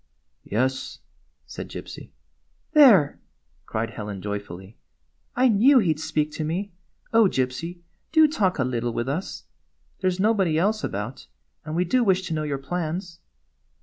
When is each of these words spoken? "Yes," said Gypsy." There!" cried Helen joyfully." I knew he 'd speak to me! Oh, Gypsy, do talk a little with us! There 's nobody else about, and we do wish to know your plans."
"Yes," 0.45 0.97
said 1.45 1.69
Gypsy." 1.69 2.09
There!" 2.73 3.19
cried 3.67 3.91
Helen 3.91 4.19
joyfully." 4.19 4.75
I 5.35 5.47
knew 5.47 5.77
he 5.77 5.93
'd 5.93 5.99
speak 5.99 6.31
to 6.31 6.43
me! 6.43 6.71
Oh, 7.13 7.25
Gypsy, 7.25 7.81
do 8.11 8.27
talk 8.27 8.57
a 8.57 8.63
little 8.63 8.93
with 8.93 9.07
us! 9.07 9.43
There 9.99 10.09
's 10.09 10.19
nobody 10.19 10.57
else 10.57 10.83
about, 10.83 11.27
and 11.63 11.75
we 11.75 11.85
do 11.85 12.03
wish 12.03 12.23
to 12.23 12.33
know 12.33 12.41
your 12.41 12.57
plans." 12.57 13.19